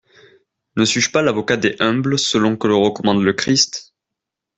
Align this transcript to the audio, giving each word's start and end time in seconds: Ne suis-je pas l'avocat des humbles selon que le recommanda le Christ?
Ne 0.77 0.83
suis-je 0.83 1.11
pas 1.11 1.21
l'avocat 1.21 1.57
des 1.57 1.75
humbles 1.79 2.17
selon 2.17 2.57
que 2.57 2.67
le 2.67 2.73
recommanda 2.75 3.21
le 3.21 3.33
Christ? 3.33 3.93